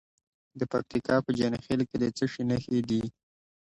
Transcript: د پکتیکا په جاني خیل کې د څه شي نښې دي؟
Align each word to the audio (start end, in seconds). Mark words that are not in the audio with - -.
د 0.59 0.61
پکتیکا 0.71 1.15
په 1.25 1.31
جاني 1.39 1.59
خیل 1.65 1.81
کې 1.89 1.97
د 1.99 2.05
څه 2.17 2.25
شي 2.31 2.43
نښې 2.49 2.79
دي؟ 2.89 3.01